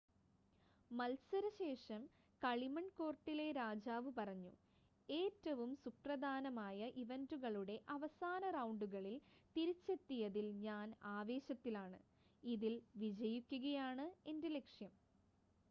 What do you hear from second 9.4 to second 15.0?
തിരിച്ചെത്തിയതിൽ ഞാൻ ആവേശത്തിലാണ്. ഇതിൽ വിജയിക്കുകയാണ് എന്റെ ലക്ഷ്യം.""